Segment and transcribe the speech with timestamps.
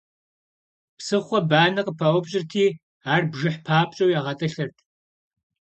[0.97, 2.67] Псыхъуэ банэ къыпаупщӀырти,
[3.11, 4.77] ар бжыхь папщӀэу ягъэтӀылъырт.